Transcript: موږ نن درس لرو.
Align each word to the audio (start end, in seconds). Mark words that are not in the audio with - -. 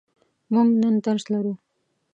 موږ 0.53 0.67
نن 0.81 0.95
درس 1.05 1.25
لرو. 1.33 1.53